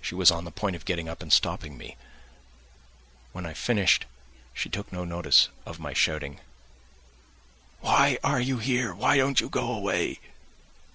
[0.00, 1.98] She was on the point of getting up and stopping me;
[3.32, 4.06] when I finished
[4.54, 6.40] she took no notice of my shouting:
[7.80, 10.20] "Why are you here, why don't you go away?"